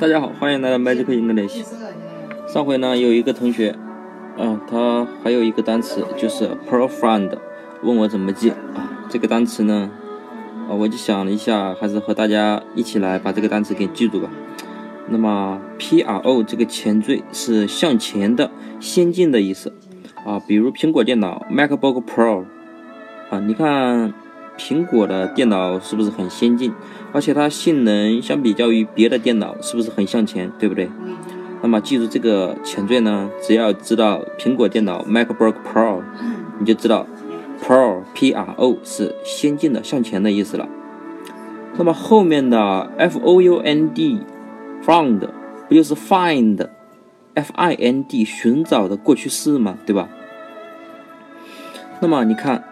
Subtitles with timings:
[0.00, 1.62] 大家好，欢迎来到 Magic English。
[2.48, 3.76] 上回呢，有一个同学，
[4.36, 7.38] 嗯，他还有一个单词就是 profound，
[7.80, 9.06] 问我怎么记啊。
[9.08, 9.88] 这个单词呢，
[10.68, 14.28] 啊，我就想了一下，还是和大家一起来把这个单词给记住吧。
[15.08, 19.72] 那么 pro 这个前缀是向前的、先进的意思
[20.26, 20.40] 啊。
[20.44, 22.44] 比如苹果电脑 MacBook Pro，
[23.30, 24.12] 啊，你看。
[24.56, 26.72] 苹果的电脑是不是很先进？
[27.12, 30.50] 而且它性能相比较于别的电脑是不是很向前？
[30.58, 30.88] 对不对？
[31.62, 36.02] 那么记住这个前缀呢，只要知道苹果电脑 MacBook Pro，
[36.58, 37.06] 你就知道
[37.62, 40.68] Pro P R O 是先进的、向前的意思了。
[41.76, 44.20] 那么后面的 F O U N D
[44.84, 45.20] found
[45.68, 46.68] 不就是 find
[47.34, 50.08] F I N D 寻找的过去式嘛，对吧？
[52.00, 52.62] 那么你看。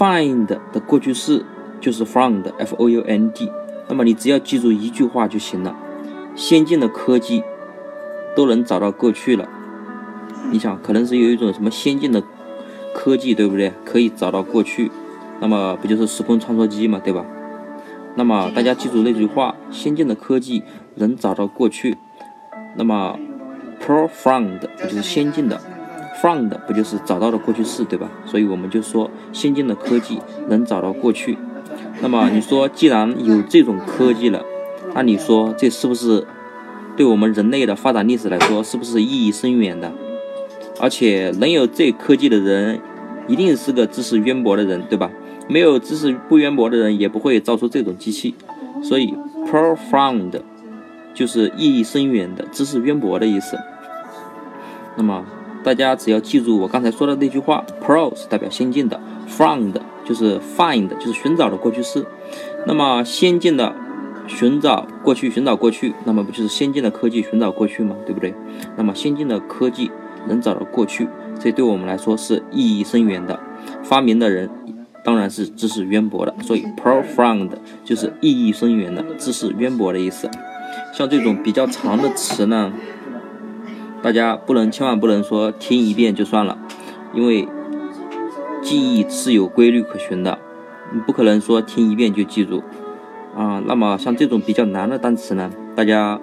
[0.00, 1.44] Find 的过去式
[1.78, 3.52] 就是 found，f o u n d。
[3.86, 5.76] 那么你只要记住一句话就行了：
[6.34, 7.44] 先进的科技
[8.34, 9.46] 都能找到过去了。
[10.50, 12.22] 你想，可能是有一种什么先进的
[12.94, 13.74] 科技，对不对？
[13.84, 14.90] 可以找到过去，
[15.38, 17.26] 那么不就是时空穿梭机嘛，对吧？
[18.14, 20.62] 那么大家记住那句话：先进的科技
[20.94, 21.98] 能找到过去。
[22.74, 23.18] 那么
[23.78, 25.60] profound 就是先进的。
[26.22, 28.10] Found 不就是找到的过去式对吧？
[28.26, 31.38] 所以我们就说先进的科技能找到过去。
[32.02, 34.42] 那么你说既然有这种科技了，
[34.94, 36.26] 那你说这是不是
[36.96, 39.92] 对我们人类的发展历史来说是不是意义深远的？
[40.78, 42.80] 而且能有这科技的人，
[43.26, 45.10] 一定是个知识渊博的人对吧？
[45.48, 48.34] 没有知识不渊博的人也不会造出这种机器。
[48.82, 49.14] 所以
[49.46, 50.40] profound
[51.14, 53.58] 就是意义深远的、知识渊博的意思。
[54.96, 55.24] 那么。
[55.62, 62.04] 大家只要记住我刚才说的那句话，pro 是代表先进的，found 就是 find 就是寻找的过去式。
[62.66, 63.74] 那么先进的
[64.26, 67.94] 寻找过去，寻找过去，那么不就是先进的科技寻找过去吗？
[68.06, 68.34] 对不对？
[68.76, 69.90] 那么先进的科技
[70.26, 73.38] 能找到过去，这对我们来说是意义深远的。
[73.82, 74.48] 发明的人
[75.04, 77.50] 当然是知识渊博的，所以 profound
[77.84, 80.30] 就是意义深远的、知识渊博的意思。
[80.94, 82.72] 像这种比较长的词呢？
[84.02, 86.56] 大家不能，千万不能说听一遍就算了，
[87.12, 87.46] 因为
[88.62, 90.38] 记忆是有规律可循的，
[90.92, 92.62] 你不可能说听一遍就记住
[93.36, 93.62] 啊。
[93.66, 96.18] 那么像这种比较难的单词呢，大家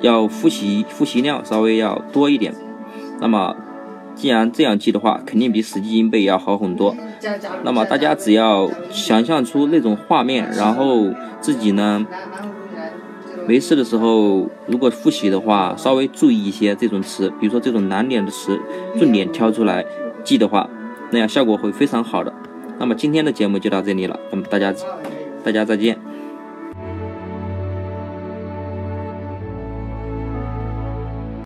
[0.00, 2.54] 要复习，复习量稍微要多一点。
[3.20, 3.54] 那么
[4.14, 6.96] 既然这样记的话，肯定比死记硬背要好很多。
[7.62, 11.10] 那么大家只要想象出那种画面，然后
[11.40, 12.06] 自己呢。
[13.50, 18.56] 没事的时候，如果复习的话，稍微注意一些这种词，比如说这种难点的词，
[18.96, 19.84] 重点挑出来
[20.22, 20.70] 记的话，
[21.10, 22.32] 那样效果会非常好的。
[22.78, 24.72] 那么今天的节目就到这里了，那么大家，
[25.42, 25.98] 大家再见。